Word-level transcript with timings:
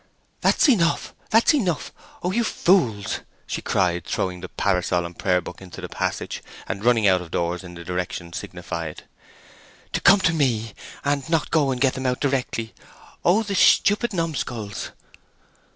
"That's 0.39 0.67
enough—that's 0.67 1.53
enough!—oh, 1.53 2.31
you 2.31 2.43
fools!" 2.43 3.19
she 3.45 3.61
cried, 3.61 4.03
throwing 4.03 4.41
the 4.41 4.49
parasol 4.49 5.05
and 5.05 5.15
Prayer 5.15 5.41
book 5.41 5.61
into 5.61 5.79
the 5.79 5.87
passage, 5.89 6.41
and 6.67 6.83
running 6.83 7.07
out 7.07 7.21
of 7.21 7.29
doors 7.29 7.63
in 7.63 7.75
the 7.75 7.83
direction 7.83 8.33
signified. 8.33 9.03
"To 9.93 10.01
come 10.01 10.19
to 10.21 10.33
me, 10.33 10.73
and 11.05 11.29
not 11.29 11.51
go 11.51 11.69
and 11.69 11.79
get 11.79 11.93
them 11.93 12.07
out 12.07 12.19
directly! 12.19 12.73
Oh, 13.23 13.43
the 13.43 13.53
stupid 13.53 14.11
numskulls!" 14.11 14.89